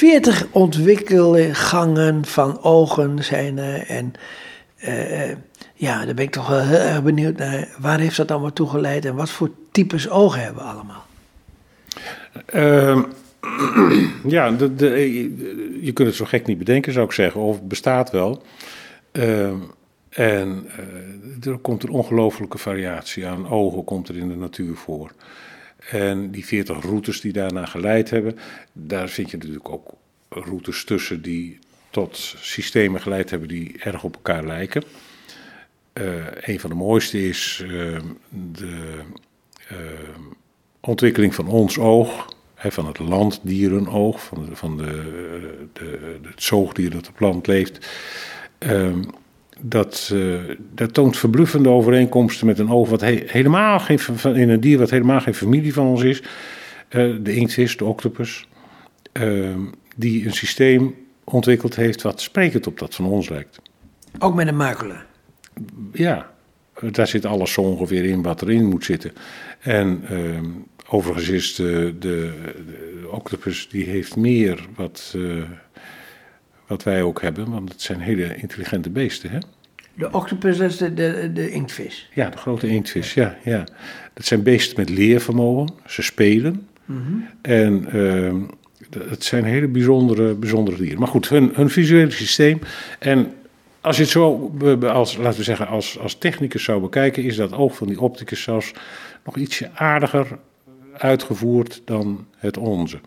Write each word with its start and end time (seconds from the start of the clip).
40 0.00 0.46
ontwikkelgangen 0.50 2.24
van 2.24 2.62
ogen 2.62 3.24
zijn 3.24 3.58
er. 3.58 3.86
En 3.86 4.12
eh, 4.76 5.30
ja, 5.74 6.04
daar 6.04 6.14
ben 6.14 6.24
ik 6.24 6.30
toch 6.30 6.48
wel 6.48 6.60
heel 6.60 6.78
erg 6.78 7.02
benieuwd 7.02 7.36
naar. 7.36 7.68
Waar 7.78 7.98
heeft 7.98 8.16
dat 8.16 8.30
allemaal 8.30 8.52
toe 8.52 8.68
geleid 8.68 9.04
en 9.04 9.14
wat 9.14 9.30
voor 9.30 9.50
types 9.72 10.08
ogen 10.08 10.42
hebben 10.42 10.62
we 10.62 10.68
allemaal? 10.68 11.06
Ehm, 12.46 13.02
ja, 14.36 14.50
de, 14.50 14.74
de, 14.74 14.88
je 15.84 15.92
kunt 15.92 16.08
het 16.08 16.16
zo 16.16 16.24
gek 16.24 16.46
niet 16.46 16.58
bedenken, 16.58 16.92
zou 16.92 17.06
ik 17.06 17.12
zeggen. 17.12 17.40
Of 17.40 17.54
het 17.54 17.68
bestaat 17.68 18.10
wel. 18.10 18.42
Ehm, 19.12 19.56
en 20.08 20.66
eh, 20.76 21.50
er 21.50 21.58
komt 21.58 21.82
een 21.82 21.90
ongelofelijke 21.90 22.58
variatie 22.58 23.26
aan 23.26 23.48
ogen 23.48 23.84
komt 23.84 24.08
er 24.08 24.16
in 24.16 24.28
de 24.28 24.36
natuur 24.36 24.76
voor. 24.76 25.10
En 25.88 26.30
die 26.30 26.46
40 26.46 26.82
routes 26.82 27.20
die 27.20 27.32
daarna 27.32 27.66
geleid 27.66 28.10
hebben, 28.10 28.38
daar 28.72 29.08
vind 29.08 29.30
je 29.30 29.36
natuurlijk 29.36 29.68
ook 29.68 29.94
routes 30.28 30.84
tussen 30.84 31.22
die 31.22 31.58
tot 31.90 32.16
systemen 32.38 33.00
geleid 33.00 33.30
hebben 33.30 33.48
die 33.48 33.78
erg 33.78 34.04
op 34.04 34.14
elkaar 34.14 34.46
lijken. 34.46 34.82
Uh, 35.94 36.24
een 36.40 36.60
van 36.60 36.70
de 36.70 36.76
mooiste 36.76 37.28
is 37.28 37.62
uh, 37.64 37.98
de 38.52 38.98
uh, 39.72 39.78
ontwikkeling 40.80 41.34
van 41.34 41.46
ons 41.46 41.78
oog, 41.78 42.34
hè, 42.54 42.72
van 42.72 42.86
het 42.86 42.98
landdierenoog, 42.98 44.22
van, 44.22 44.48
van 44.52 44.76
de, 44.76 45.68
de, 45.72 46.18
het 46.22 46.42
zoogdier 46.42 46.90
dat 46.90 47.08
op 47.08 47.20
land 47.20 47.46
leeft. 47.46 47.88
Ehm, 48.58 49.02
dat, 49.62 50.14
dat 50.74 50.94
toont 50.94 51.16
verbluffende 51.16 51.68
overeenkomsten 51.68 52.46
met 52.46 52.58
een 52.58 52.70
oog 52.70 52.88
wat 52.88 53.00
he 53.00 53.22
helemaal 53.26 53.78
geen, 53.78 53.98
in 54.34 54.48
een 54.48 54.60
dier 54.60 54.78
wat 54.78 54.90
helemaal 54.90 55.20
geen 55.20 55.34
familie 55.34 55.72
van 55.72 55.86
ons 55.86 56.02
is. 56.02 56.22
de 57.22 57.34
inktvis, 57.34 57.76
de 57.76 57.84
octopus, 57.84 58.48
ehm, 59.12 59.60
die 59.96 60.26
een 60.26 60.32
systeem 60.32 60.94
ontwikkeld 61.24 61.76
heeft 61.76 62.02
wat 62.02 62.20
sprekend 62.20 62.66
op 62.66 62.78
dat 62.78 62.94
van 62.94 63.04
ons 63.04 63.28
lijkt. 63.28 63.60
Ook 64.18 64.34
met 64.34 64.46
een 64.46 64.56
macula? 64.56 65.04
Ja, 65.92 66.30
daar 66.90 67.06
zit 67.06 67.24
alles 67.24 67.52
zo 67.52 67.60
ongeveer 67.60 68.04
in 68.04 68.22
wat 68.22 68.42
erin 68.42 68.68
moet 68.68 68.84
zitten. 68.84 69.12
En 69.60 70.04
uh, 70.10 70.40
overigens 70.88 71.28
is 71.28 71.54
de, 71.54 71.94
de, 71.98 72.32
de, 72.66 73.08
octopus, 73.10 73.68
die 73.68 73.84
heeft 73.84 74.16
meer 74.16 74.66
wat, 74.76 75.12
uh, 75.16 75.42
wat 76.70 76.82
wij 76.82 77.02
ook 77.02 77.22
hebben, 77.22 77.50
want 77.50 77.72
het 77.72 77.82
zijn 77.82 78.00
hele 78.00 78.36
intelligente 78.36 78.90
beesten, 78.90 79.30
hè? 79.30 79.38
De 79.94 80.12
octopus, 80.12 80.56
dat 80.56 80.70
is 80.70 80.76
de, 80.76 80.94
de, 80.94 81.30
de 81.32 81.50
inktvis? 81.50 82.10
Ja, 82.14 82.30
de 82.30 82.36
grote 82.36 82.66
inktvis, 82.68 83.14
ja, 83.14 83.36
ja. 83.44 83.64
Dat 84.14 84.24
zijn 84.24 84.42
beesten 84.42 84.76
met 84.76 84.88
leervermogen, 84.88 85.68
ze 85.86 86.02
spelen. 86.02 86.66
Mm 86.84 87.02
-hmm. 87.04 87.28
En... 87.42 87.96
Uh, 87.96 88.34
het 88.98 89.24
zijn 89.24 89.44
hele 89.44 89.68
bijzondere, 89.68 90.34
bijzondere 90.34 90.76
dieren. 90.76 90.98
Maar 90.98 91.08
goed, 91.08 91.28
hun, 91.28 91.50
hun 91.54 91.70
visuele 91.70 92.10
systeem. 92.10 92.60
En 92.98 93.32
als 93.80 93.96
je 93.96 94.02
het 94.02 94.10
zo, 94.10 94.52
als, 94.82 95.16
laten 95.16 95.38
we 95.38 95.44
zeggen, 95.44 95.66
als, 95.66 95.98
als 95.98 96.18
technicus 96.18 96.64
zou 96.64 96.80
bekijken, 96.80 97.22
is 97.22 97.36
dat 97.36 97.52
oog 97.52 97.76
van 97.76 97.86
die 97.86 98.00
opticus 98.00 98.42
zelfs 98.42 98.72
nog 99.24 99.36
ietsje 99.36 99.70
aardiger 99.74 100.38
uitgevoerd 100.92 101.82
dan 101.84 102.26
het 102.36 102.56
onze. 102.56 103.00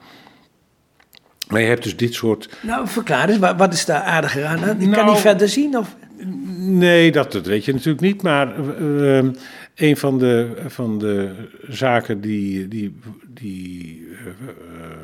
Maar 1.47 1.61
je 1.61 1.67
hebt 1.67 1.83
dus 1.83 1.97
dit 1.97 2.13
soort. 2.13 2.49
Nou, 2.61 2.87
verklaar 2.87 3.29
eens, 3.29 3.37
wat 3.37 3.73
is 3.73 3.85
daar 3.85 4.01
aardiger 4.01 4.45
aan? 4.45 4.57
Ik 4.57 4.77
nou, 4.77 4.91
kan 4.91 5.05
niet 5.05 5.17
verder 5.17 5.49
zien? 5.49 5.77
Of? 5.77 5.95
Nee, 6.57 7.11
dat, 7.11 7.31
dat 7.31 7.45
weet 7.45 7.65
je 7.65 7.73
natuurlijk 7.73 8.01
niet. 8.01 8.21
Maar 8.21 8.59
uh, 8.79 9.23
een 9.75 9.97
van 9.97 10.19
de, 10.19 10.51
van 10.67 10.99
de 10.99 11.31
zaken 11.69 12.21
die, 12.21 12.67
die, 12.67 12.95
die 13.27 13.99
uh, 13.99 14.17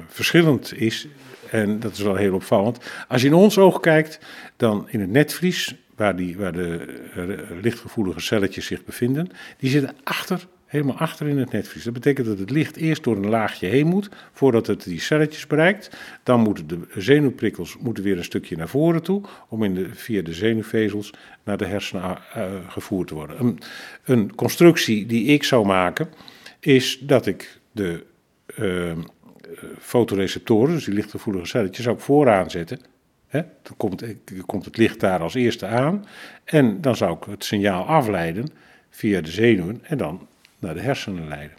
verschillend 0.07 0.73
is, 0.75 1.07
en 1.51 1.79
dat 1.79 1.91
is 1.91 2.01
wel 2.01 2.15
heel 2.15 2.33
opvallend. 2.33 2.77
Als 3.07 3.21
je 3.21 3.27
in 3.27 3.33
ons 3.33 3.57
oog 3.57 3.79
kijkt, 3.79 4.19
dan 4.57 4.87
in 4.89 4.99
het 4.99 5.09
netvlies, 5.09 5.75
waar, 5.95 6.15
die, 6.15 6.37
waar 6.37 6.53
de 6.53 6.85
lichtgevoelige 7.61 8.19
celletjes 8.19 8.65
zich 8.65 8.85
bevinden, 8.85 9.29
die 9.57 9.69
zitten 9.69 9.95
achter 10.03 10.47
helemaal 10.69 10.97
achter 10.97 11.28
in 11.28 11.38
het 11.38 11.52
netvlies. 11.52 11.84
Dat 11.84 11.94
betekent 11.94 12.28
dat 12.28 12.40
het 12.40 12.50
licht 12.50 12.75
eerst 12.75 13.03
door 13.03 13.16
een 13.16 13.30
laagje 13.30 13.68
heen 13.68 13.88
moet, 13.88 14.09
voordat 14.31 14.68
het 14.68 14.84
die 14.84 15.00
celletjes 15.00 15.47
bereikt. 15.47 15.97
Dan 16.24 16.40
moeten 16.40 16.68
de 16.68 16.80
zenuwprikkels 16.96 17.78
moeten 17.78 18.03
weer 18.03 18.18
een 18.18 18.24
stukje 18.24 18.56
naar 18.56 18.68
voren 18.68 19.03
toe, 19.03 19.22
om 19.47 19.63
in 19.63 19.74
de, 19.74 19.90
via 19.94 20.22
de 20.22 20.34
zenuwvezels 20.34 21.13
naar 21.44 21.58
de 21.58 21.66
hersenen 21.66 22.18
uh, 22.38 22.44
gevoerd 22.68 23.08
te 23.08 23.13
worden. 23.13 23.40
Een, 23.40 23.59
een, 24.03 24.35
constructie 24.35 25.06
die 25.06 25.25
ik 25.25 25.44
zou 25.44 25.66
maken, 25.66 26.09
is 26.59 27.00
dat 27.00 27.25
ik 27.25 27.59
de 27.72 28.03
uh, 28.59 28.91
fotoreceptoren, 29.79 30.74
dus 30.74 30.85
die 30.85 30.94
lichtgevoelige 30.94 31.46
celletjes, 31.46 31.88
ook 31.88 32.00
vooraan 32.00 32.50
zetten. 32.50 32.79
He, 33.28 33.41
dan 33.62 33.78
komt, 33.78 34.03
komt 34.46 34.66
het 34.66 34.78
licht 34.78 35.00
daar 35.00 35.19
als 35.19 35.34
eerste 35.34 35.66
aan 35.66 36.06
en 36.44 36.81
dan 36.81 36.96
zou 36.96 37.18
ik 37.18 37.24
het 37.24 37.44
signaal 37.44 37.85
afleiden 37.85 38.47
via 38.90 39.22
de 39.22 39.31
zenuwen 39.31 39.79
en 39.84 39.97
dan 39.97 40.28
naar 40.59 40.74
de 40.74 40.81
hersenen 40.81 41.28
leiden. 41.28 41.58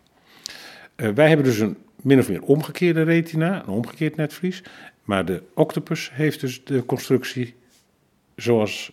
Uh, 0.96 1.10
wij 1.10 1.28
hebben 1.28 1.46
dus 1.46 1.58
een 1.58 1.76
min 2.02 2.18
of 2.18 2.28
meer 2.28 2.42
omgekeerde 2.42 3.02
retina, 3.02 3.62
een 3.62 3.68
omgekeerd 3.68 4.16
netvlies. 4.16 4.62
Maar 5.04 5.24
de 5.24 5.42
octopus 5.54 6.10
heeft 6.12 6.40
dus 6.40 6.64
de 6.64 6.84
constructie 6.86 7.54
zoals 8.36 8.92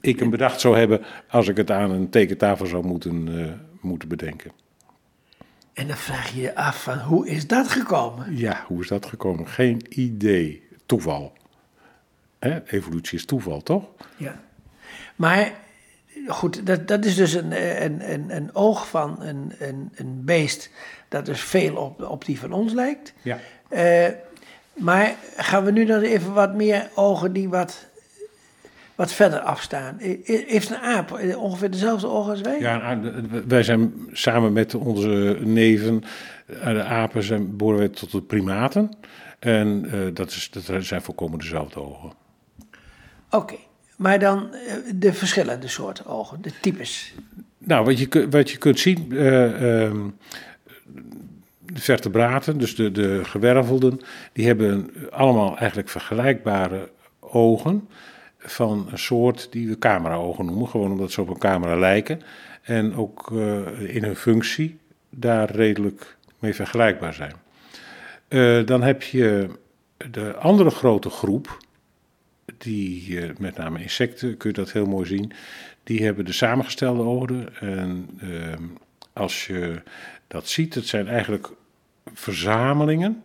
ik 0.00 0.18
hem 0.18 0.30
bedacht 0.30 0.60
zou 0.60 0.78
hebben 0.78 1.00
als 1.28 1.48
ik 1.48 1.56
het 1.56 1.70
aan 1.70 1.90
een 1.90 2.10
tekentafel 2.10 2.66
zou 2.66 2.86
moeten, 2.86 3.26
uh, 3.28 3.52
moeten 3.80 4.08
bedenken. 4.08 4.50
En 5.72 5.86
dan 5.86 5.96
vraag 5.96 6.34
je 6.34 6.40
je 6.40 6.54
af 6.54 6.82
van 6.82 6.98
hoe 6.98 7.28
is 7.28 7.46
dat 7.46 7.68
gekomen? 7.68 8.36
Ja, 8.36 8.64
hoe 8.66 8.80
is 8.80 8.88
dat 8.88 9.06
gekomen? 9.06 9.48
Geen 9.48 9.82
idee. 9.88 10.62
Toeval. 10.86 11.32
Hè? 12.38 12.64
Evolutie 12.66 13.18
is 13.18 13.24
toeval, 13.24 13.62
toch? 13.62 13.84
Ja. 14.16 14.40
Maar 15.16 15.52
goed, 16.26 16.66
dat, 16.66 16.88
dat 16.88 17.04
is 17.04 17.14
dus 17.14 17.32
een, 17.32 17.82
een, 17.84 18.12
een, 18.12 18.36
een 18.36 18.54
oog 18.54 18.88
van 18.88 19.22
een, 19.22 19.52
een, 19.58 19.92
een 19.94 20.24
beest 20.24 20.70
dat 21.08 21.26
dus 21.26 21.40
veel 21.40 21.76
op, 21.76 22.02
op 22.02 22.24
die 22.24 22.38
van 22.38 22.52
ons 22.52 22.72
lijkt. 22.72 23.12
Ja. 23.22 23.38
Uh, 23.70 24.08
maar 24.74 25.14
gaan 25.36 25.64
we 25.64 25.70
nu 25.70 25.84
dan 25.84 26.00
even 26.00 26.32
wat 26.32 26.54
meer 26.54 26.90
ogen 26.94 27.32
die 27.32 27.48
wat, 27.48 27.86
wat 28.94 29.12
verder 29.12 29.38
afstaan? 29.38 29.96
Heeft 30.24 30.70
een 30.70 30.76
aap 30.76 31.20
ongeveer 31.36 31.70
dezelfde 31.70 32.08
ogen 32.08 32.30
als 32.30 32.40
wij? 32.40 32.60
Ja, 32.60 33.00
wij 33.46 33.62
zijn 33.62 34.08
samen 34.12 34.52
met 34.52 34.74
onze 34.74 35.38
neven, 35.40 36.02
de 36.46 36.82
apen, 36.82 37.22
zijn, 37.22 37.56
behoren 37.56 37.78
wij 37.78 37.88
tot 37.88 38.10
de 38.10 38.22
primaten. 38.22 38.90
En 39.38 39.84
uh, 39.84 40.14
dat, 40.14 40.30
is, 40.30 40.50
dat 40.50 40.84
zijn 40.84 41.02
volkomen 41.02 41.38
dezelfde 41.38 41.80
ogen. 41.80 42.12
Oké. 43.30 43.56
Maar 43.96 44.18
dan 44.18 44.54
de 44.94 45.12
verschillende 45.12 45.68
soorten 45.68 46.06
ogen, 46.06 46.42
de 46.42 46.52
types. 46.60 47.14
Nou, 47.58 47.84
wat 47.84 47.98
je, 47.98 48.28
wat 48.30 48.50
je 48.50 48.58
kunt 48.58 48.78
zien, 48.78 49.06
uh, 49.08 49.82
um, 49.82 50.16
de 51.60 51.80
vertebraten, 51.80 52.58
dus 52.58 52.74
de, 52.76 52.92
de 52.92 53.24
gewervelden, 53.24 54.00
die 54.32 54.46
hebben 54.46 54.90
allemaal 55.10 55.56
eigenlijk 55.56 55.88
vergelijkbare 55.88 56.90
ogen 57.20 57.88
van 58.38 58.88
een 58.90 58.98
soort 58.98 59.48
die 59.50 59.68
we 59.68 59.78
cameraogen 59.78 60.44
noemen, 60.44 60.68
gewoon 60.68 60.90
omdat 60.90 61.12
ze 61.12 61.20
op 61.20 61.28
een 61.28 61.38
camera 61.38 61.76
lijken. 61.76 62.20
En 62.62 62.96
ook 62.96 63.30
uh, 63.32 63.94
in 63.94 64.04
hun 64.04 64.16
functie 64.16 64.78
daar 65.10 65.50
redelijk 65.50 66.16
mee 66.38 66.54
vergelijkbaar 66.54 67.14
zijn. 67.14 67.32
Dan 68.66 68.82
heb 68.82 69.02
je 69.02 69.48
de 70.10 70.34
andere 70.34 70.70
grote 70.70 71.10
groep, 71.10 71.58
die, 72.58 73.08
uh, 73.08 73.30
met 73.38 73.56
name 73.56 73.82
insecten, 73.82 74.36
kun 74.36 74.50
je 74.50 74.56
dat 74.56 74.72
heel 74.72 74.86
mooi 74.86 75.06
zien, 75.06 75.32
die 75.82 76.04
hebben 76.04 76.24
de 76.24 76.32
samengestelde 76.32 77.02
ogen. 77.02 77.56
En 77.60 78.08
uh, 78.22 78.54
als 79.12 79.46
je 79.46 79.82
dat 80.26 80.48
ziet, 80.48 80.74
het 80.74 80.86
zijn 80.86 81.08
eigenlijk 81.08 81.50
verzamelingen 82.12 83.22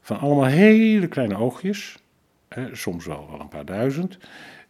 van 0.00 0.18
allemaal 0.18 0.44
hele 0.44 1.08
kleine 1.08 1.36
oogjes, 1.36 1.96
soms 2.72 3.06
wel, 3.06 3.28
wel 3.30 3.40
een 3.40 3.48
paar 3.48 3.64
duizend, 3.64 4.18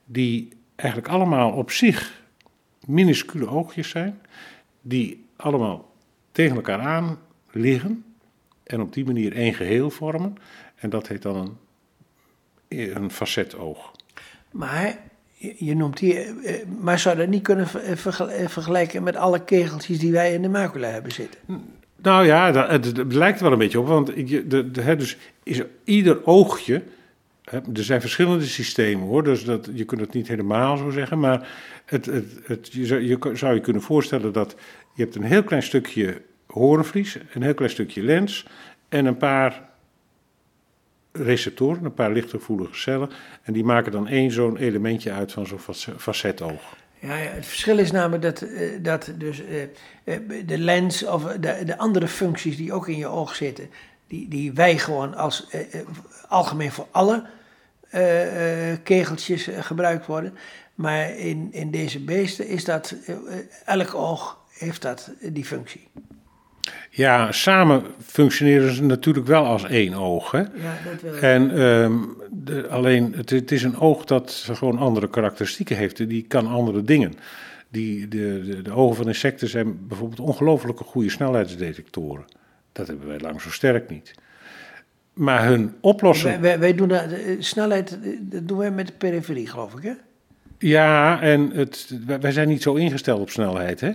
die 0.05 0.49
eigenlijk 0.77 1.13
allemaal 1.13 1.53
op 1.53 1.71
zich 1.71 2.23
minuscule 2.87 3.49
oogjes 3.49 3.89
zijn, 3.89 4.21
die 4.83 5.25
allemaal 5.37 5.95
tegen 6.33 6.57
elkaar 6.57 6.81
aan 6.81 7.19
liggen 7.51 8.05
en 8.63 8.81
op 8.81 8.93
die 8.93 9.05
manier 9.05 9.33
één 9.33 9.55
geheel 9.55 9.91
vormen. 9.91 10.37
En 10.77 10.91
dat 10.91 11.09
heet 11.09 11.23
dan 11.23 11.37
een 11.37 11.57
een 12.71 13.11
facetoog. 13.11 13.93
Maar 14.51 14.99
je 15.57 15.77
noemt 15.77 15.99
hier, 15.99 16.39
eh, 16.45 16.55
maar 16.81 16.99
zou 16.99 17.17
dat 17.17 17.29
niet 17.29 17.43
kunnen 17.43 17.67
eh, 17.67 17.97
vergelijken 18.47 19.03
met 19.03 19.17
alle 19.17 19.45
kegeltjes 19.45 19.99
die 19.99 20.13
wij 20.13 20.35
in 20.35 20.43
de 20.43 20.49
macula 20.49 20.89
hebben 20.89 21.13
zitten? 21.13 21.41
Nou 22.03 22.27
ja, 22.27 22.69
het, 22.69 23.13
lijkt 23.15 23.41
wel 23.41 23.53
een 23.53 23.59
beetje 23.59 23.81
op, 23.81 23.87
want 23.87 24.17
ik, 24.17 24.51
de, 24.51 24.71
de, 24.71 24.97
dus 24.97 25.17
is 25.43 25.63
ieder 25.85 26.27
oogje, 26.27 26.83
er 27.45 27.63
zijn 27.73 28.01
verschillende 28.01 28.45
systemen 28.45 29.07
hoor, 29.07 29.25
dus 29.25 29.45
dat, 29.45 29.69
je 29.75 29.85
kunt 29.85 30.01
het 30.01 30.13
niet 30.13 30.29
helemaal 30.29 30.77
zo 30.77 30.91
zeggen, 30.91 31.19
maar 31.19 31.49
het, 31.85 32.07
het, 32.07 32.27
het, 32.45 32.73
je, 32.73 32.87
zou, 32.87 33.01
je 33.01 33.19
zou 33.33 33.55
je 33.55 33.61
kunnen 33.61 33.83
voorstellen 33.83 34.33
dat 34.33 34.55
je 34.95 35.03
hebt 35.03 35.15
een 35.15 35.23
heel 35.23 35.43
klein 35.43 35.63
stukje 35.63 36.23
horenvlies, 36.47 37.19
een 37.33 37.43
heel 37.43 37.55
klein 37.55 37.71
stukje 37.71 38.03
lens 38.03 38.47
en 38.89 39.07
een 39.07 39.17
paar 39.17 39.70
receptoren, 41.13 41.85
een 41.85 41.95
paar 41.95 42.13
lichtgevoelige 42.13 42.75
cellen. 42.75 43.11
En 43.43 43.53
die 43.53 43.65
maken 43.65 43.93
dan 43.93 44.09
één 44.09 44.31
zo'n 44.31 44.57
elementje 44.57 45.13
uit 45.13 45.33
van 45.33 45.47
zo'n 45.47 45.75
facetoog. 45.99 46.77
Ja, 46.99 47.17
ja, 47.17 47.31
het 47.31 47.47
verschil 47.47 47.79
is 47.79 47.91
namelijk 47.91 48.23
dat, 48.23 48.43
uh, 48.43 48.71
dat 48.83 49.13
dus, 49.19 49.43
uh, 49.43 50.19
de 50.47 50.59
lens 50.59 51.07
of 51.07 51.23
de, 51.23 51.63
de 51.65 51.79
andere 51.79 52.09
functies 52.09 52.57
die 52.57 52.73
ook 52.73 52.89
in 52.89 52.97
je 52.97 53.07
oog 53.07 53.35
zitten, 53.35 53.71
die, 54.07 54.29
die 54.29 54.53
wij 54.53 54.79
gewoon 54.79 55.15
als 55.15 55.47
algemeen 56.29 56.73
voor 56.73 56.87
alle 56.91 57.25
kegeltjes 58.83 59.49
gebruikt 59.61 60.07
worden. 60.07 60.35
Maar 60.75 61.17
in, 61.17 61.49
in 61.53 61.71
deze 61.71 62.01
beesten 62.01 62.47
is 62.47 62.65
dat, 62.65 62.95
elk 63.65 63.95
oog 63.95 64.39
heeft 64.49 64.83
dat 64.83 65.11
die 65.23 65.45
functie. 65.45 65.89
Ja, 66.91 67.33
samen 67.33 67.83
functioneren 68.03 68.75
ze 68.75 68.83
natuurlijk 68.83 69.27
wel 69.27 69.45
als 69.45 69.65
één 69.65 69.95
oog. 69.95 70.31
Hè? 70.31 70.39
Ja, 70.39 70.47
dat 70.91 71.03
wil 71.03 71.15
ik. 71.15 71.23
En 71.23 71.61
um, 71.61 72.17
de, 72.31 72.69
alleen, 72.69 73.13
het, 73.17 73.31
het, 73.31 73.53
is 73.53 73.63
een 73.63 73.79
oog 73.79 74.05
dat 74.05 74.49
gewoon 74.53 74.79
andere 74.79 75.09
karakteristieken 75.09 75.77
heeft. 75.77 76.09
Die 76.09 76.25
kan 76.29 76.47
andere 76.47 76.83
dingen. 76.83 77.15
Die, 77.69 78.09
de, 78.09 78.43
de, 78.45 78.63
de 78.63 78.73
ogen 78.73 78.97
van 78.97 79.07
insecten 79.07 79.49
zijn 79.49 79.87
bijvoorbeeld 79.89 80.21
ongelooflijke 80.21 80.85
goede 80.85 81.11
snelheidsdetectoren. 81.11 82.25
Dat 82.73 82.87
hebben 82.87 83.07
wij 83.07 83.21
lang 83.21 83.41
zo 83.41 83.51
sterk 83.51 83.91
niet. 83.91 84.15
Maar 85.13 85.47
hun 85.47 85.75
oplossing. 85.81 86.33
Wij, 86.33 86.41
wij, 86.41 86.59
wij 86.59 86.75
doen 86.75 86.89
dat, 86.89 87.05
snelheid, 87.39 87.99
dat 88.21 88.49
doen 88.49 88.59
wij 88.59 88.71
met 88.71 88.87
de 88.87 88.93
periferie, 88.93 89.47
geloof 89.47 89.75
ik, 89.75 89.83
hè? 89.83 89.93
Ja, 90.59 91.21
en 91.21 91.51
het, 91.55 91.97
wij 92.21 92.33
zijn 92.33 92.49
niet 92.49 92.63
zo 92.63 92.75
ingesteld 92.75 93.21
op 93.21 93.31
snelheid, 93.31 93.81
hè? 93.81 93.91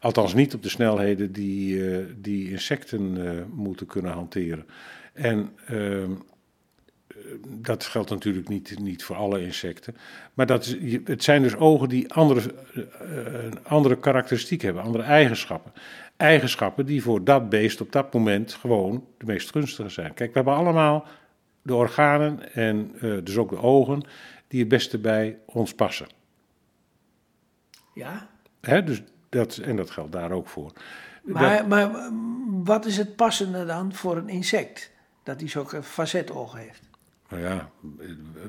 Althans 0.00 0.34
niet 0.34 0.54
op 0.54 0.62
de 0.62 0.68
snelheden 0.68 1.32
die, 1.32 1.74
uh, 1.74 2.06
die 2.16 2.50
insecten 2.50 3.16
uh, 3.16 3.30
moeten 3.52 3.86
kunnen 3.86 4.12
hanteren. 4.12 4.66
En 5.12 5.52
uh, 5.70 6.08
dat 7.48 7.84
geldt 7.84 8.10
natuurlijk 8.10 8.48
niet, 8.48 8.78
niet 8.78 9.04
voor 9.04 9.16
alle 9.16 9.42
insecten. 9.42 9.96
Maar 10.34 10.46
dat 10.46 10.64
is, 10.64 10.98
het 11.04 11.24
zijn 11.24 11.42
dus 11.42 11.56
ogen 11.56 11.88
die 11.88 12.12
andere, 12.12 12.54
andere 13.62 13.98
karakteristieken 13.98 14.66
hebben, 14.66 14.84
andere 14.84 15.04
eigenschappen. 15.04 15.72
Eigenschappen 16.16 16.86
die 16.86 17.02
voor 17.02 17.24
dat 17.24 17.48
beest 17.48 17.80
op 17.80 17.92
dat 17.92 18.14
moment 18.14 18.54
gewoon 18.54 19.04
de 19.18 19.26
meest 19.26 19.50
gunstige 19.50 19.88
zijn. 19.88 20.14
Kijk, 20.14 20.28
we 20.28 20.34
hebben 20.34 20.54
allemaal 20.54 21.06
de 21.62 21.74
organen 21.74 22.54
en 22.54 22.92
dus 23.24 23.36
ook 23.36 23.50
de 23.50 23.62
ogen 23.62 24.02
die 24.48 24.60
het 24.60 24.68
beste 24.68 24.98
bij 24.98 25.38
ons 25.46 25.74
passen. 25.74 26.06
Ja? 27.94 28.28
Hè, 28.60 28.84
dus 28.84 29.02
dat, 29.30 29.56
en 29.56 29.76
dat 29.76 29.90
geldt 29.90 30.12
daar 30.12 30.30
ook 30.30 30.48
voor. 30.48 30.72
Maar, 31.22 31.68
maar 31.68 32.10
wat 32.48 32.86
is 32.86 32.96
het 32.96 33.16
passende 33.16 33.64
dan 33.64 33.94
voor 33.94 34.16
een 34.16 34.28
insect? 34.28 34.90
Dat 35.22 35.40
hij 35.40 35.48
zulke 35.48 35.82
facetogen 35.82 36.58
heeft? 36.58 36.88
Nou 37.28 37.42
ja, 37.42 37.70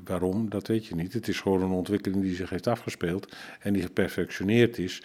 waarom, 0.06 0.50
dat 0.50 0.68
weet 0.68 0.86
je 0.86 0.96
niet. 0.96 1.14
Het 1.14 1.28
is 1.28 1.40
gewoon 1.40 1.62
een 1.62 1.72
ontwikkeling 1.72 2.22
die 2.22 2.36
zich 2.36 2.50
heeft 2.50 2.68
afgespeeld 2.68 3.36
en 3.60 3.74
die 3.74 3.82
geperfectioneerd 3.82 4.78
is 4.78 5.04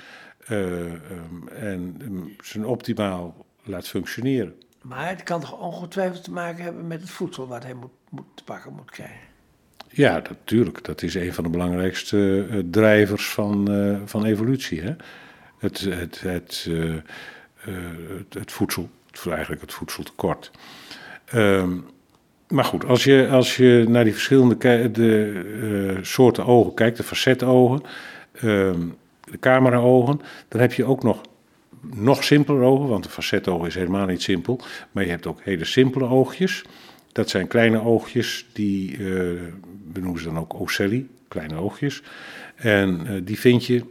uh, 0.48 0.60
um, 0.60 1.48
en 1.48 1.96
um, 2.00 2.36
zijn 2.40 2.66
optimaal 2.66 3.46
laat 3.62 3.88
functioneren. 3.88 4.54
Maar 4.82 5.08
het 5.08 5.22
kan 5.22 5.40
toch 5.40 5.58
ongetwijfeld 5.58 6.24
te 6.24 6.32
maken 6.32 6.64
hebben 6.64 6.86
met 6.86 7.00
het 7.00 7.10
voedsel 7.10 7.46
wat 7.46 7.62
hij 7.62 7.74
moet, 7.74 7.90
moet 8.10 8.26
te 8.34 8.44
pakken 8.44 8.72
moet 8.72 8.90
krijgen? 8.90 9.26
Ja, 9.88 10.12
natuurlijk. 10.12 10.84
Dat 10.84 11.02
is 11.02 11.14
een 11.14 11.34
van 11.34 11.44
de 11.44 11.50
belangrijkste 11.50 12.46
uh, 12.50 12.62
drijvers 12.70 13.28
van, 13.28 13.70
uh, 13.70 14.00
van 14.04 14.24
evolutie. 14.24 14.80
Hè? 14.80 14.96
Het, 15.58 15.80
het, 15.80 16.20
het, 16.20 16.66
uh, 16.68 16.94
het, 18.18 18.34
het, 18.34 18.52
voedsel, 18.52 18.88
eigenlijk 19.28 19.60
het 19.60 19.72
voedseltekort. 19.72 20.50
Um, 21.34 21.86
maar 22.48 22.64
goed, 22.64 22.84
als 22.84 23.04
je, 23.04 23.28
als 23.30 23.56
je 23.56 23.84
naar 23.88 24.04
die 24.04 24.12
verschillende 24.12 24.90
de, 24.90 25.42
uh, 25.96 26.04
soorten 26.04 26.46
ogen 26.46 26.74
kijkt, 26.74 26.96
de 26.96 27.02
facetogen, 27.02 27.82
um, 28.42 28.96
de 29.30 29.38
cameraogen, 29.38 30.20
dan 30.48 30.60
heb 30.60 30.72
je 30.72 30.84
ook 30.84 31.02
nog 31.02 31.20
nog 31.94 32.24
simpeler 32.24 32.62
ogen, 32.62 32.88
want 32.88 33.04
de 33.04 33.10
facetoog 33.10 33.66
is 33.66 33.74
helemaal 33.74 34.06
niet 34.06 34.22
simpel. 34.22 34.60
Maar 34.92 35.04
je 35.04 35.10
hebt 35.10 35.26
ook 35.26 35.40
hele 35.42 35.64
simpele 35.64 36.08
oogjes. 36.08 36.64
Dat 37.12 37.30
zijn 37.30 37.46
kleine 37.46 37.80
oogjes, 37.82 38.46
die 38.52 38.96
we 38.96 40.00
noemen 40.00 40.20
ze 40.20 40.26
dan 40.26 40.38
ook 40.38 40.60
ocelli, 40.60 41.08
kleine 41.28 41.54
oogjes. 41.54 42.02
En 42.56 43.06
die 43.24 43.38
vind 43.38 43.66
je 43.66 43.84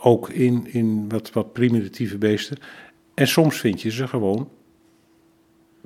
ook 0.00 0.28
in, 0.28 0.66
in 0.72 1.08
wat, 1.08 1.32
wat 1.32 1.52
primitieve 1.52 2.18
beesten. 2.18 2.58
En 3.14 3.26
soms 3.28 3.56
vind 3.56 3.82
je 3.82 3.90
ze 3.90 4.08
gewoon 4.08 4.50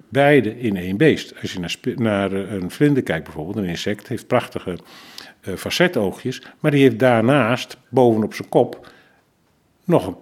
beide 0.08 0.60
in 0.60 0.76
één 0.76 0.96
beest. 0.96 1.40
Als 1.40 1.52
je 1.52 1.58
naar, 1.58 1.76
naar 1.94 2.32
eh, 2.32 2.52
een 2.52 2.70
vlinder 2.70 3.02
kijkt 3.02 3.24
bijvoorbeeld, 3.24 3.56
een 3.56 3.64
insect 3.64 4.08
heeft 4.08 4.26
prachtige 4.26 4.78
uh, 5.48 5.54
facetoogjes, 5.54 6.42
maar 6.60 6.70
die 6.70 6.82
heeft 6.82 6.98
daarnaast, 6.98 7.78
bovenop 7.88 8.34
zijn 8.34 8.48
kop, 8.48 8.92
nog 9.84 10.06
een 10.06 10.16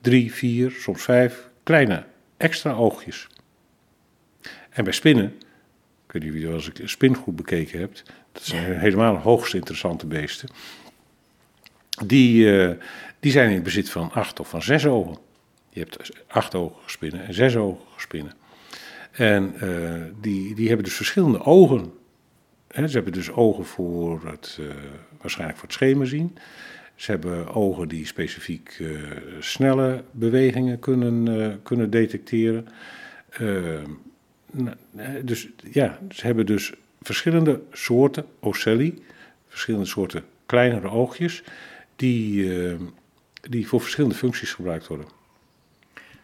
drie, 0.00 0.32
vier, 0.32 0.70
soms 0.70 1.02
vijf 1.02 1.50
kleine 1.62 2.04
extra 2.36 2.72
oogjes. 2.72 3.28
En 4.70 4.84
bij 4.84 4.92
spinnen, 4.92 5.32
ik 6.06 6.12
weet 6.12 6.22
niet 6.22 6.32
of 6.32 6.38
je 6.38 6.46
wel 6.46 6.54
eens 6.54 6.70
een 6.74 6.88
spin 6.88 7.14
goed 7.14 7.36
bekeken 7.36 7.78
hebt, 7.78 8.02
dat 8.32 8.42
zijn 8.42 8.78
helemaal 8.78 9.16
hoogst 9.16 9.54
interessante 9.54 10.06
beesten 10.06 10.48
die, 12.06 12.44
uh, 12.44 12.70
die 13.20 13.32
zijn 13.32 13.48
in 13.48 13.54
het 13.54 13.62
bezit 13.62 13.90
van 13.90 14.12
acht 14.12 14.40
of 14.40 14.48
van 14.48 14.62
zes 14.62 14.86
ogen. 14.86 15.16
Je 15.70 15.80
hebt 15.80 16.24
acht 16.26 16.54
ogen 16.54 16.76
spinnen 16.86 17.26
en 17.26 17.34
zes 17.34 17.56
ogen 17.56 17.84
spinnen. 17.96 18.32
En 19.10 19.54
uh, 19.62 20.02
die, 20.20 20.54
die 20.54 20.66
hebben 20.66 20.84
dus 20.84 20.94
verschillende 20.94 21.44
ogen. 21.44 21.92
Ze 22.74 22.80
hebben 22.80 23.12
dus 23.12 23.30
ogen 23.30 23.64
voor 23.64 24.20
het, 24.26 24.58
uh, 24.60 24.66
waarschijnlijk 25.20 25.58
voor 25.58 25.68
het 25.68 25.76
schemerzien. 25.76 26.36
Ze 26.94 27.10
hebben 27.10 27.54
ogen 27.54 27.88
die 27.88 28.06
specifiek 28.06 28.82
snelle 29.38 30.04
bewegingen 30.10 30.78
kunnen, 30.78 31.62
kunnen 31.62 31.90
detecteren. 31.90 32.68
dus 35.22 35.48
ja, 35.70 35.98
ze 36.10 36.26
hebben 36.26 36.46
dus 36.46 36.72
verschillende 37.02 37.60
soorten 37.72 38.24
ocelli, 38.40 39.02
verschillende 39.48 39.86
soorten 39.86 40.24
kleinere 40.46 40.88
oogjes 40.88 41.42
die, 42.00 42.44
uh, 42.44 42.80
die 43.40 43.68
voor 43.68 43.80
verschillende 43.80 44.14
functies 44.14 44.52
gebruikt 44.52 44.86
worden. 44.86 45.06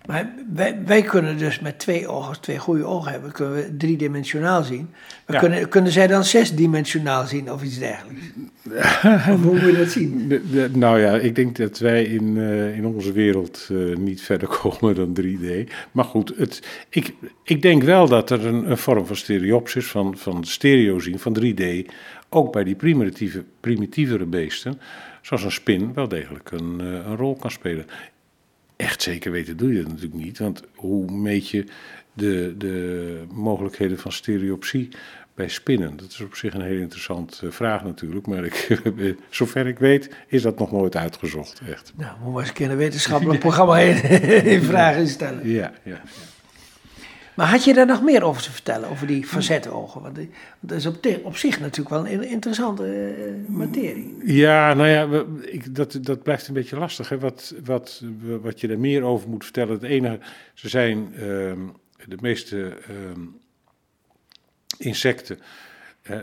Maar 0.06 0.34
wij, 0.52 0.78
wij, 0.86 1.02
kunnen 1.02 1.38
dus 1.38 1.60
met 1.60 1.78
twee 1.78 2.08
ogen, 2.08 2.40
twee 2.40 2.58
goede 2.58 2.84
ogen 2.84 3.12
hebben, 3.12 3.32
kunnen 3.32 3.54
we 3.54 3.76
driedimensionaal 3.76 4.62
zien. 4.62 4.90
Maar 5.26 5.36
ja. 5.36 5.42
kunnen, 5.42 5.68
kunnen 5.68 5.92
zij 5.92 6.06
dan 6.06 6.24
zesdimensionaal 6.24 7.26
zien 7.26 7.52
of 7.52 7.62
iets 7.62 7.78
dergelijks? 7.78 8.20
of 9.34 9.42
hoe 9.42 9.60
moet 9.60 9.60
je 9.60 9.76
dat 9.76 9.90
zien? 9.90 10.28
De, 10.28 10.50
de, 10.50 10.70
nou 10.72 11.00
ja, 11.00 11.16
ik 11.16 11.34
denk 11.34 11.56
dat 11.56 11.78
wij 11.78 12.04
in, 12.04 12.36
uh, 12.36 12.76
in 12.76 12.86
onze 12.86 13.12
wereld 13.12 13.68
uh, 13.72 13.96
niet 13.96 14.22
verder 14.22 14.48
komen 14.62 14.94
dan 14.94 15.16
3D. 15.20 15.72
Maar 15.92 16.04
goed, 16.04 16.32
het, 16.36 16.62
ik, 16.88 17.14
ik 17.42 17.62
denk 17.62 17.82
wel 17.82 18.08
dat 18.08 18.30
er 18.30 18.46
een, 18.46 18.70
een 18.70 18.78
vorm 18.78 19.06
van 19.06 19.16
stereopsis, 19.16 19.86
van, 19.86 20.16
van 20.16 20.44
stereo 20.44 20.98
zien, 20.98 21.18
van 21.18 21.36
3D, 21.40 21.64
ook 22.28 22.52
bij 22.52 22.64
die 22.64 22.74
primitieve, 22.74 23.44
primitievere 23.60 24.24
beesten, 24.24 24.80
zoals 25.22 25.44
een 25.44 25.52
spin, 25.52 25.92
wel 25.94 26.08
degelijk 26.08 26.50
een, 26.50 26.80
uh, 26.80 26.86
een 26.86 27.16
rol 27.16 27.36
kan 27.36 27.50
spelen. 27.50 27.86
Echt 28.76 29.02
zeker 29.02 29.30
weten 29.30 29.56
doe 29.56 29.72
je 29.72 29.82
dat 29.82 29.88
natuurlijk 29.88 30.22
niet, 30.22 30.38
want 30.38 30.62
hoe 30.74 31.10
meet 31.12 31.48
je 31.48 31.64
de, 32.12 32.54
de 32.58 33.24
mogelijkheden 33.32 33.98
van 33.98 34.12
stereopsie 34.12 34.88
bij 35.34 35.48
spinnen? 35.48 35.96
Dat 35.96 36.10
is 36.10 36.20
op 36.20 36.34
zich 36.34 36.54
een 36.54 36.60
heel 36.60 36.80
interessante 36.80 37.52
vraag 37.52 37.84
natuurlijk, 37.84 38.26
maar 38.26 38.44
ik, 38.44 38.80
zover 39.30 39.66
ik 39.66 39.78
weet 39.78 40.10
is 40.26 40.42
dat 40.42 40.58
nog 40.58 40.72
nooit 40.72 40.96
uitgezocht, 40.96 41.60
echt. 41.68 41.92
Nou, 41.96 42.18
moet 42.20 42.32
maar 42.32 42.40
eens 42.40 42.48
een 42.48 42.54
keer 42.54 42.70
een 42.70 42.76
wetenschappelijk 42.76 43.40
programma 43.40 43.78
in, 43.78 44.02
in 44.54 44.62
vragen 44.62 45.08
stellen. 45.08 45.48
Ja, 45.48 45.72
ja. 45.84 45.90
ja. 45.92 46.02
Maar 47.36 47.46
had 47.46 47.64
je 47.64 47.74
daar 47.74 47.86
nog 47.86 48.02
meer 48.02 48.22
over 48.22 48.42
te 48.42 48.52
vertellen, 48.52 48.88
over 48.88 49.06
die 49.06 49.26
facetogen? 49.26 50.02
Want 50.02 50.18
dat 50.60 50.78
is 50.78 50.86
op, 51.22 51.36
zich 51.36 51.60
natuurlijk 51.60 51.88
wel 51.88 52.08
een 52.08 52.28
interessante 52.28 53.14
uh, 53.18 53.48
materie. 53.48 54.16
Ja, 54.24 54.74
nou 54.74 54.88
ja, 54.88 55.24
ik, 55.40 55.74
dat, 55.74 55.98
dat 56.00 56.22
blijft 56.22 56.48
een 56.48 56.54
beetje 56.54 56.78
lastig. 56.78 57.08
Hè? 57.08 57.18
Wat, 57.18 57.54
wat, 57.64 58.02
wat 58.40 58.60
je 58.60 58.68
er 58.68 58.78
meer 58.78 59.02
over 59.02 59.28
moet 59.28 59.44
vertellen. 59.44 59.72
Het 59.72 59.82
enige, 59.82 60.18
ze 60.54 60.68
zijn 60.68 61.08
uh, 61.12 61.20
de 62.06 62.18
meeste 62.20 62.56
uh, 62.56 63.22
insecten, 64.78 65.38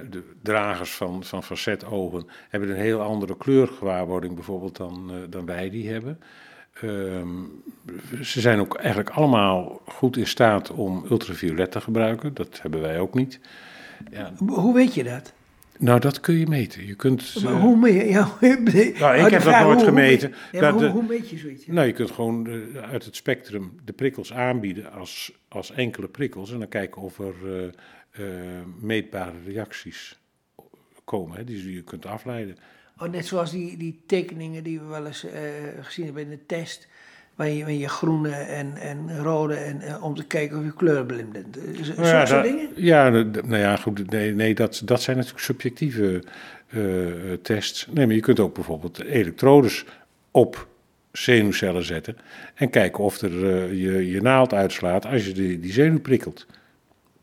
de 0.10 0.24
dragers 0.42 0.92
van, 0.92 1.24
van 1.24 1.44
facetogen, 1.44 2.28
hebben 2.50 2.70
een 2.70 2.76
heel 2.76 3.02
andere 3.02 3.38
kleurgewaarwording 3.38 4.36
bijvoorbeeld 4.36 4.78
dan, 4.78 5.12
uh, 5.12 5.18
dan 5.30 5.46
wij 5.46 5.70
die 5.70 5.90
hebben. 5.90 6.20
Um, 6.82 7.64
ze 8.22 8.42
zijn 8.42 8.60
ook 8.60 8.76
eigenlijk 8.76 9.10
allemaal 9.10 9.82
goed 9.86 10.18
in 10.18 10.28
staat 10.28 10.72
om 10.72 11.06
ultraviolet 11.10 11.72
te 11.72 11.82
gebruiken. 11.82 12.34
Dat 12.34 12.60
hebben 12.62 12.82
wij 12.82 13.00
ook 13.00 13.14
niet. 13.14 13.40
Ja. 14.12 14.34
Hoe 14.46 14.74
weet 14.74 14.94
je 14.94 15.04
dat? 15.04 15.34
Nou, 15.78 16.00
dat 16.00 16.20
kun 16.20 16.36
je 16.36 16.48
meten. 16.48 16.86
Je 16.86 16.96
kunt, 16.96 17.44
maar 17.44 17.54
hoe 17.54 17.78
meet 17.78 17.94
je? 17.94 18.10
Ja, 18.10 18.30
nou, 19.00 19.26
ik 19.26 19.32
heb 19.32 19.44
dat 19.44 19.60
nooit 19.60 19.78
hoe, 19.78 19.86
gemeten. 19.86 20.34
Hoe, 20.52 20.62
ja, 20.62 20.72
hoe, 20.72 20.86
hoe 20.86 21.04
meet 21.04 21.30
je 21.30 21.38
zoiets? 21.38 21.68
Nou, 21.68 21.88
je 21.88 21.94
kunt 21.94 22.12
gewoon 22.12 22.48
uit 22.82 23.06
het 23.06 23.16
spectrum 23.16 23.80
de 23.86 23.94
prikkels 23.94 24.34
aanbieden 24.34 24.92
als, 24.92 25.34
als 25.48 25.72
enkele 25.72 26.08
prikkels. 26.08 26.52
En 26.52 26.60
dan 26.60 26.68
kijken 26.68 27.02
of 27.02 27.20
er 27.20 27.34
uh, 27.46 27.66
eh, 28.12 28.66
meetbare 28.80 29.38
reacties 29.46 30.20
komen, 31.04 31.38
hè, 31.38 31.44
die 31.44 31.74
je 31.74 31.84
kunt 31.84 32.06
afleiden. 32.06 32.58
Oh, 32.98 33.10
net 33.10 33.26
zoals 33.26 33.52
die, 33.52 33.78
die 33.78 34.02
tekeningen 34.06 34.64
die 34.64 34.80
we 34.80 34.86
wel 34.86 35.06
eens 35.06 35.26
eh, 35.26 35.42
gezien 35.82 36.06
hebben 36.06 36.24
in 36.24 36.30
de 36.30 36.46
test. 36.46 36.88
Waar 37.36 37.50
je, 37.50 37.64
waar 37.64 37.72
je 37.72 37.90
groene 37.90 38.30
en, 38.32 38.76
en 38.78 39.18
rode 39.24 39.56
en 39.56 39.82
eh, 39.82 40.04
om 40.04 40.16
te 40.16 40.26
kijken 40.26 40.58
of 40.58 40.64
je 40.64 40.74
kleurenblind 40.74 41.32
bent. 41.32 41.58
Eh, 41.58 41.84
Zo, 41.84 41.94
Nou 41.96 42.08
ja, 42.08 42.26
da- 42.26 42.42
dingen? 42.42 42.70
Ja, 42.76 43.10
nou 43.10 43.58
ja, 43.58 43.76
goed. 43.76 44.10
Nee, 44.10 44.34
nee 44.34 44.56
dat, 44.56 44.82
dat 44.86 45.02
zijn 45.02 45.18
natuurlijk 45.18 45.44
subjectieve 45.44 46.24
tests. 47.42 47.88
Nee, 47.92 48.06
maar 48.06 48.16
je 48.16 48.22
kunt 48.22 48.40
ook 48.40 48.54
bijvoorbeeld 48.54 49.04
elektrodes 49.04 49.86
op 50.32 50.68
zenuwcellen 51.12 51.84
zetten. 51.84 52.18
En 52.56 52.70
kijken 52.70 53.04
of 53.04 53.22
er, 53.22 53.74
je, 53.74 54.10
je 54.12 54.22
naald 54.22 54.54
uitslaat 54.54 55.06
als 55.06 55.26
je 55.26 55.32
die, 55.32 55.60
die 55.60 55.72
zenuw 55.72 56.00
prikkelt. 56.00 56.46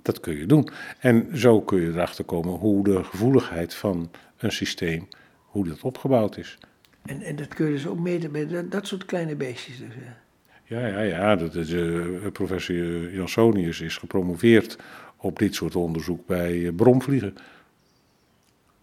Dat 0.02 0.20
kun 0.20 0.36
je 0.36 0.46
doen. 0.46 0.68
En 0.98 1.28
zo 1.34 1.60
kun 1.60 1.80
je 1.80 1.88
erachter 1.88 2.24
komen 2.24 2.52
hoe 2.52 2.84
de 2.84 3.04
gevoeligheid 3.04 3.74
van 3.74 4.10
een 4.38 4.52
systeem, 4.52 5.08
hoe 5.50 5.68
dat 5.68 5.82
opgebouwd 5.82 6.36
is. 6.36 6.58
En, 7.02 7.22
en 7.22 7.36
dat 7.36 7.48
kun 7.48 7.66
je 7.66 7.72
dus 7.72 7.86
ook 7.86 7.98
meten 7.98 8.32
bij 8.32 8.46
dat, 8.46 8.70
dat 8.70 8.86
soort 8.86 9.04
kleine 9.04 9.34
beestjes. 9.36 9.78
Dus, 9.78 9.94
ja. 9.94 10.16
Ja, 10.64 10.86
ja, 10.86 11.00
ja. 11.00 11.36
Dat 11.36 11.54
is, 11.54 11.72
eh, 11.72 12.30
professor 12.32 13.12
Jansonius 13.12 13.80
is 13.80 13.96
gepromoveerd 13.96 14.78
op 15.16 15.38
dit 15.38 15.54
soort 15.54 15.76
onderzoek 15.76 16.26
bij 16.26 16.66
eh, 16.66 16.74
bromvliegen. 16.74 17.34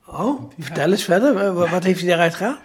Oh, 0.05 0.51
vertel 0.59 0.91
eens 0.91 1.03
verder. 1.03 1.33
Wa- 1.33 1.51
wa- 1.53 1.69
Wat 1.69 1.83
heeft 1.83 1.99
hij 1.99 2.09
daaruit 2.09 2.35
gehaald? 2.35 2.59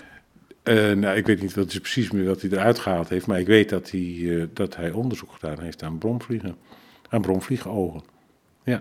Eh, 0.63 0.93
nou, 0.93 1.17
ik 1.17 1.27
weet 1.27 1.41
niet 1.41 1.55
wat 1.55 1.69
is 1.71 1.79
precies 1.81 2.11
meer 2.11 2.25
wat 2.25 2.41
hij 2.41 2.51
eruit 2.51 2.79
gehaald 2.79 3.09
heeft, 3.09 3.27
maar 3.27 3.41
ik 3.41 3.47
weet 3.47 3.69
dat 3.69 3.91
hij, 3.91 4.49
dat 4.53 4.77
hij 4.77 4.91
onderzoek 4.91 5.33
gedaan 5.33 5.61
heeft 5.61 5.83
aan 5.83 5.99
bromvliegen. 5.99 6.57
Aan 7.09 7.21
bromvliegenogen. 7.23 8.03
Ja. 8.65 8.81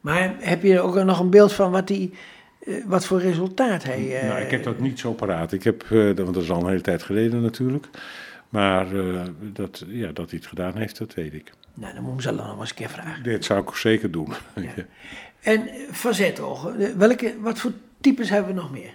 Maar 0.00 0.34
heb 0.38 0.62
je 0.62 0.80
ook 0.80 0.94
nog 1.04 1.20
een 1.20 1.30
beeld 1.30 1.52
van 1.52 1.70
wat, 1.70 1.86
die, 1.86 2.12
wat 2.86 3.04
voor 3.06 3.20
resultaat 3.20 3.84
hij... 3.84 4.20
eh, 4.20 4.28
nou, 4.28 4.40
ik 4.40 4.50
heb 4.50 4.62
dat 4.62 4.78
niet 4.78 4.98
zo 4.98 5.12
paraat. 5.12 5.52
Ik 5.52 5.62
heb, 5.64 5.82
eh, 5.82 5.90
dat- 6.06 6.18
want 6.18 6.34
dat 6.34 6.42
is 6.42 6.50
al 6.50 6.60
een 6.60 6.68
hele 6.68 6.80
tijd 6.80 7.02
geleden 7.02 7.42
natuurlijk. 7.42 7.86
Maar 8.48 8.96
eh, 8.98 9.20
dat, 9.52 9.84
ja, 9.86 10.12
dat 10.12 10.30
hij 10.30 10.38
het 10.38 10.48
gedaan 10.48 10.76
heeft, 10.76 10.98
dat 10.98 11.14
weet 11.14 11.34
ik. 11.34 11.52
Nou, 11.74 11.94
dan 11.94 12.02
moet 12.02 12.18
ik 12.18 12.24
hem 12.24 12.34
zelf 12.36 12.46
nog 12.48 12.60
eens 12.60 12.70
een 12.70 12.76
keer 12.76 12.88
vragen. 12.88 13.22
Dit 13.22 13.44
zou 13.44 13.62
ik 13.62 13.74
zeker 13.74 14.10
doen. 14.10 14.28
Ja. 14.54 14.84
En 15.40 15.68
eh, 15.68 15.74
facetogen, 15.92 16.80
eh, 16.80 16.88
welke, 16.96 17.34
wat 17.40 17.58
voor 17.58 17.72
types 18.00 18.30
hebben 18.30 18.54
we 18.54 18.60
nog 18.60 18.70
meer? 18.70 18.94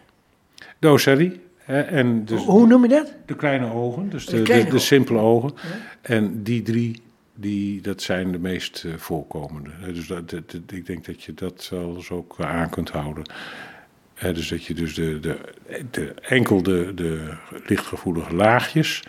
Doserie. 0.80 1.40
Hè, 1.58 1.82
en 1.82 2.26
dus 2.26 2.44
Hoe 2.44 2.68
noem 2.68 2.82
je 2.84 2.90
dat? 2.90 3.14
de 3.26 3.36
kleine 3.36 3.74
ogen, 3.74 4.10
dus 4.10 4.26
De 4.26 4.42
de, 4.70 4.80
simpele 4.80 5.20
ogen. 5.20 5.54
En 6.02 6.44
die 6.44 6.62
drie, 6.62 7.02
die, 7.42 7.82
dat 7.82 8.02
zijn 8.02 8.32
de 8.32 8.40
meest 8.40 8.84
eh, 8.86 8.94
voorkomende. 8.98 9.70
Dus 9.94 10.08
dat, 10.08 10.30
dat- 10.30 10.52
dat- 10.52 10.72
ik 10.72 10.86
denk 10.86 11.06
dat 11.06 11.24
je 11.24 11.34
dat 11.34 11.64
zelfs 11.64 12.10
ook 12.12 12.36
aan 12.40 12.70
kunt 12.70 12.90
houden. 12.90 13.24
Dus 14.34 14.48
dat 14.50 14.64
je 14.66 14.74
dus 14.74 14.94
de, 14.96 15.20
de, 15.20 15.38
de, 15.92 16.14
enkel 16.22 16.64
de, 16.64 16.92
de 16.96 17.34
lichtgevoelige 17.66 18.36
laagjes, 18.36 19.04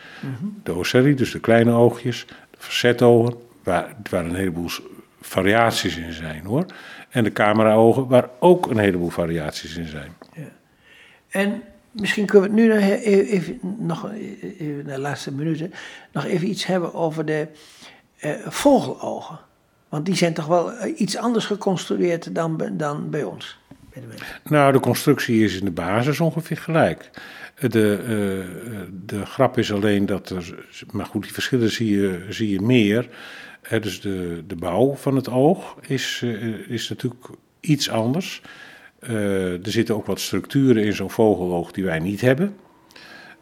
de 0.63 0.73
ocelli, 0.73 1.15
dus 1.15 1.33
de 1.33 1.41
kleine 1.41 1.73
oogjes, 1.73 2.27
de 2.27 2.57
facetogen, 2.59 3.35
waar, 3.63 3.97
waar 4.11 4.25
een 4.25 4.35
heleboel 4.35 4.69
variaties 5.21 5.97
in 5.97 6.13
zijn 6.13 6.45
hoor. 6.45 6.67
En 7.11 7.25
de 7.25 7.33
cameraogen, 7.33 8.07
waar 8.09 8.29
ook 8.41 8.67
een 8.71 8.79
heleboel 8.79 9.09
variaties 9.11 9.77
in 9.77 9.87
zijn. 9.87 10.13
En 11.29 11.63
misschien 11.91 12.27
kunnen 12.27 12.51
we 12.51 12.57
het 12.57 12.67
nu 12.69 12.75
nog 12.75 12.89
e- 12.89 13.21
even, 13.21 13.59
nog 13.79 14.09
eh, 14.11 14.43
even 14.61 14.85
de 14.87 14.99
laatste 14.99 15.33
minuten, 15.33 15.73
nog 16.13 16.25
even 16.25 16.49
iets 16.49 16.67
hebben 16.67 16.95
over 16.95 17.25
de 17.25 17.41
eh, 17.41 17.47
vogelogen. 18.47 19.39
Want 19.89 20.07
die 20.07 20.17
zijn 20.17 20.35
toch 20.35 20.47
wel 20.47 20.73
eh, 20.73 21.01
iets 21.01 21.17
anders 21.17 21.45
geconstrueerd 21.45 22.35
dan, 22.35 22.63
dan 22.73 23.11
bij 23.11 23.25
ons. 23.25 23.59
Bij 23.93 24.03
de. 24.03 24.25
Nou, 24.45 24.73
de 24.73 24.81
constructie 24.81 25.45
is 25.45 25.59
in 25.59 25.65
de 25.65 25.71
basis 25.71 26.21
ongeveer 26.21 26.57
gelijk. 26.57 27.11
De, 27.59 27.97
eh, 27.97 28.93
de 29.07 29.27
grap 29.27 29.59
is 29.59 29.73
alleen 29.73 30.07
dat 30.07 30.31
er. 30.31 30.67
Maar 30.91 31.07
goed, 31.07 31.23
die 31.23 31.33
verschillen 31.33 31.71
zie 31.71 32.01
je, 32.01 32.27
zie 32.29 32.51
je 32.51 32.61
meer. 32.61 33.09
Dus 33.69 34.01
de, 34.01 34.43
de 34.47 34.57
bouw 34.57 34.95
van 34.95 35.17
het 35.17 35.29
oog 35.29 35.77
is, 35.81 36.21
eh, 36.25 36.69
is 36.69 36.89
natuurlijk 36.89 37.25
iets 37.61 37.91
anders. 37.91 38.43
Eh, 38.99 39.53
er 39.53 39.71
zitten 39.71 39.95
ook 39.95 40.07
wat 40.07 40.21
structuren 40.21 40.85
in 40.85 40.93
zo'n 40.93 41.11
vogeloog 41.11 41.73
die 41.73 41.85
wij 41.85 41.99
niet 41.99 42.21
hebben. 42.21 42.57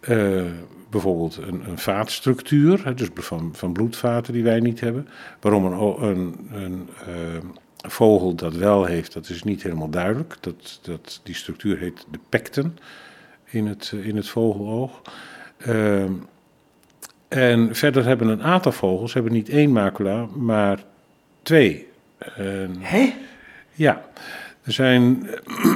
Eh, 0.00 0.45
bijvoorbeeld 0.90 1.37
een, 1.37 1.69
een 1.69 1.78
vaatstructuur, 1.78 2.97
dus 2.97 3.09
van, 3.14 3.50
van 3.54 3.73
bloedvaten 3.73 4.33
die 4.33 4.42
wij 4.42 4.61
niet 4.61 4.80
hebben. 4.80 5.09
Waarom 5.40 5.64
een, 5.64 6.02
een, 6.02 6.49
een 6.52 6.88
eh, 7.07 7.90
vogel 7.90 8.35
dat 8.35 8.54
wel 8.54 8.85
heeft, 8.85 9.12
dat 9.12 9.28
is 9.28 9.42
niet 9.42 9.62
helemaal 9.62 9.90
duidelijk. 9.90 10.37
Dat, 10.40 10.80
dat, 10.83 11.21
die 11.23 11.35
structuur 11.35 11.78
heet 11.78 12.07
de 12.11 12.19
pecten 12.28 12.78
in 13.45 13.66
het, 13.66 13.92
eh, 13.95 14.07
in 14.07 14.16
het 14.16 14.28
vogeloog. 14.28 15.02
En 17.28 17.75
verder 17.75 18.04
hebben 18.04 18.28
een 18.28 18.42
aantal 18.42 18.73
vogels 18.73 19.14
hebben 19.14 19.33
niet 19.33 19.49
één 19.49 19.73
macula, 19.73 20.26
maar 20.37 20.85
twee. 21.42 21.87
Hé? 22.78 23.14
ja, 23.73 24.04
er 24.62 24.73
zijn 24.73 25.28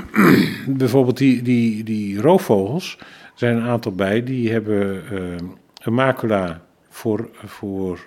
bijvoorbeeld 0.66 1.16
die, 1.16 1.42
die, 1.42 1.84
die 1.84 2.20
roofvogels, 2.20 2.98
zijn 3.34 3.56
een 3.56 3.68
aantal 3.68 3.92
bij, 3.92 4.24
die 4.24 4.52
hebben 4.52 5.02
eh, 5.10 5.46
een 5.82 5.94
macula 5.94 6.62
voor, 6.88 7.30
voor 7.44 8.06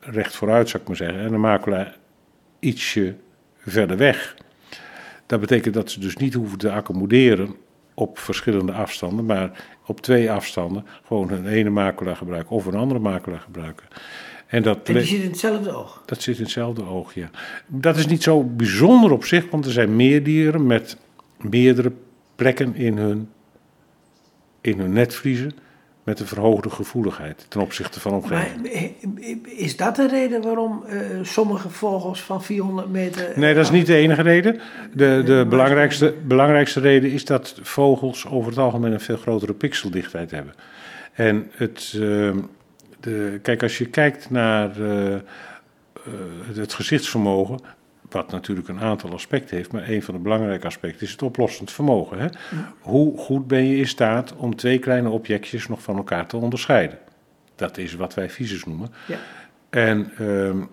recht 0.00 0.36
vooruit, 0.36 0.68
zou 0.68 0.82
ik 0.82 0.88
maar 0.88 0.96
zeggen, 0.96 1.18
en 1.18 1.32
een 1.32 1.40
macula 1.40 1.94
ietsje 2.58 3.14
verder 3.56 3.96
weg. 3.96 4.36
Dat 5.26 5.40
betekent 5.40 5.74
dat 5.74 5.90
ze 5.90 6.00
dus 6.00 6.16
niet 6.16 6.34
hoeven 6.34 6.58
te 6.58 6.72
accommoderen 6.72 7.54
op 7.94 8.18
verschillende 8.18 8.72
afstanden, 8.72 9.24
maar 9.24 9.64
op 9.86 10.00
twee 10.00 10.30
afstanden 10.30 10.86
gewoon 11.04 11.30
een 11.30 11.46
ene 11.46 11.70
macula 11.70 12.14
gebruiken 12.14 12.56
of 12.56 12.66
een 12.66 12.74
andere 12.74 13.00
macula 13.00 13.38
gebruiken. 13.38 13.86
En 14.46 14.62
dat 14.62 14.88
En 14.88 14.94
die 14.94 15.02
zit 15.02 15.22
in 15.22 15.28
hetzelfde 15.28 15.70
oog. 15.72 16.02
dat 16.06 16.22
zit 16.22 16.36
in 16.36 16.42
hetzelfde 16.42 16.84
oog, 16.84 17.14
ja. 17.14 17.30
Dat 17.66 17.96
is 17.96 18.06
niet 18.06 18.22
zo 18.22 18.44
bijzonder 18.44 19.10
op 19.10 19.24
zich, 19.24 19.50
want 19.50 19.64
er 19.64 19.72
zijn 19.72 19.96
meer 19.96 20.22
dieren 20.22 20.66
met 20.66 20.98
meerdere 21.40 21.92
plekken 22.34 22.74
in 22.74 22.98
hun, 22.98 23.28
in 24.64 24.78
hun 24.78 24.92
netvliezen 24.92 25.52
met 26.04 26.20
een 26.20 26.26
verhoogde 26.26 26.70
gevoeligheid 26.70 27.46
ten 27.48 27.60
opzichte 27.60 28.00
van 28.00 28.12
omgeving. 28.12 28.62
Maar 28.62 29.22
is 29.44 29.76
dat 29.76 29.96
de 29.96 30.08
reden 30.08 30.42
waarom 30.42 30.84
eh, 30.84 30.98
sommige 31.22 31.70
vogels 31.70 32.22
van 32.22 32.42
400 32.42 32.88
meter... 32.88 33.32
Nee, 33.36 33.54
dat 33.54 33.64
is 33.64 33.70
niet 33.70 33.86
de 33.86 33.94
enige 33.94 34.22
reden. 34.22 34.60
De, 34.92 35.22
de 35.24 35.46
belangrijkste, 35.48 36.14
belangrijkste 36.26 36.80
reden 36.80 37.10
is 37.10 37.24
dat 37.24 37.58
vogels 37.62 38.26
over 38.26 38.50
het 38.50 38.58
algemeen 38.58 38.92
een 38.92 39.00
veel 39.00 39.16
grotere 39.16 39.54
pixeldichtheid 39.54 40.30
hebben. 40.30 40.54
En 41.12 41.50
het, 41.56 41.92
ehm, 41.94 42.38
de, 43.00 43.38
kijk, 43.42 43.62
als 43.62 43.78
je 43.78 43.86
kijkt 43.86 44.30
naar 44.30 44.80
eh, 44.80 45.14
eh, 45.14 45.20
het 46.54 46.74
gezichtsvermogen, 46.74 47.58
wat 48.14 48.30
natuurlijk 48.30 48.68
een 48.68 48.80
aantal 48.80 49.12
aspecten 49.12 49.56
heeft, 49.56 49.72
maar 49.72 49.88
een 49.88 50.02
van 50.02 50.14
de 50.14 50.20
belangrijke 50.20 50.66
aspecten 50.66 51.02
is 51.02 51.10
het 51.10 51.22
oplossend 51.22 51.72
vermogen. 51.72 52.18
Hè? 52.18 52.26
Hoe 52.80 53.18
goed 53.18 53.46
ben 53.46 53.64
je 53.64 53.76
in 53.76 53.86
staat 53.86 54.34
om 54.36 54.56
twee 54.56 54.78
kleine 54.78 55.08
objectjes 55.08 55.68
nog 55.68 55.82
van 55.82 55.96
elkaar 55.96 56.26
te 56.26 56.36
onderscheiden? 56.36 56.98
Dat 57.54 57.78
is 57.78 57.94
wat 57.94 58.14
wij 58.14 58.30
visus 58.30 58.64
noemen. 58.64 58.92
Ja. 59.06 59.18
En 59.70 60.12
ehm, 60.18 60.64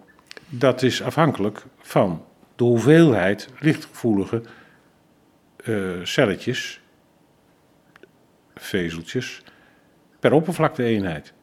dat 0.49 0.81
is 0.81 1.01
afhankelijk 1.01 1.65
van 1.77 2.25
de 2.55 2.63
hoeveelheid 2.63 3.49
lichtgevoelige 3.59 4.41
eh, 5.55 5.75
celletjes, 6.03 6.81
vezeltjes, 8.55 9.43
per 10.19 10.31
oppervlakte-eenheid. 10.31 11.33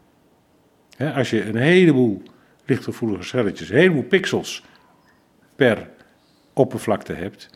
Als 1.15 1.31
je 1.31 1.45
een 1.45 1.57
heleboel 1.57 2.23
lichtgevoelige 2.65 3.23
celletjes, 3.23 3.69
een 3.69 3.77
heleboel 3.77 4.03
pixels 4.03 4.65
per 5.59 5.89
oppervlakte 6.53 7.13
hebt, 7.13 7.51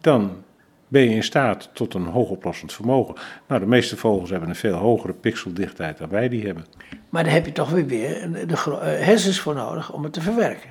dan 0.00 0.44
ben 0.88 1.02
je 1.02 1.10
in 1.10 1.22
staat 1.22 1.70
tot 1.72 1.94
een 1.94 2.06
hoogoplossend 2.06 2.72
vermogen. 2.72 3.14
Nou, 3.48 3.60
de 3.60 3.66
meeste 3.66 3.96
vogels 3.96 4.30
hebben 4.30 4.48
een 4.48 4.56
veel 4.56 4.74
hogere 4.74 5.12
pixeldichtheid 5.12 5.98
dan 5.98 6.08
wij 6.08 6.28
die 6.28 6.44
hebben. 6.44 6.64
Maar 7.08 7.24
daar 7.24 7.32
heb 7.32 7.46
je 7.46 7.52
toch 7.52 7.70
weer 7.70 7.86
weer 7.86 8.30
de 8.46 8.54
eh, 8.54 9.04
hersens 9.06 9.40
voor 9.40 9.54
nodig 9.54 9.92
om 9.92 10.02
het 10.02 10.12
te 10.12 10.20
verwerken. 10.20 10.70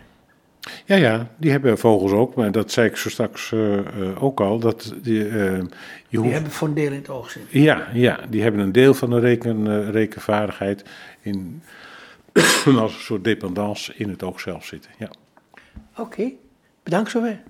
Ja, 0.86 0.96
ja, 0.96 1.28
die 1.38 1.52
hebben 1.52 1.78
vogels 1.78 2.12
ook, 2.12 2.36
maar 2.36 2.52
dat 2.52 2.72
zei 2.72 2.88
ik 2.88 2.96
zo 2.96 3.10
straks 3.10 3.52
eh, 3.52 3.78
eh, 3.78 4.24
ook 4.24 4.40
al. 4.40 4.60
Dat 4.60 4.94
die, 5.02 5.24
je 5.24 5.68
Die 6.10 6.20
hoeft, 6.20 6.34
hebben 6.34 6.52
voor 6.52 6.68
een 6.68 6.74
deel 6.74 6.92
in 6.92 6.98
het 6.98 7.10
oog 7.10 7.32
zitten. 7.32 7.62
ja, 7.62 7.88
ja, 7.94 8.20
die 8.30 8.42
hebben 8.42 8.62
een 8.62 8.72
deel 8.72 8.94
van 8.94 9.10
de 9.10 9.20
reken, 9.20 9.92
rekenvaardigheid 9.92 10.84
in, 11.22 11.64
als 12.66 12.94
een 12.94 13.02
soort 13.02 13.24
dependance 13.24 13.94
in 13.96 14.10
het 14.10 14.24
oog 14.24 14.40
zelf 14.40 14.66
zitten. 14.66 14.92
Ja. 14.98 15.10
Oké, 15.98 16.32
bedankt 16.86 17.10
zover. 17.12 17.40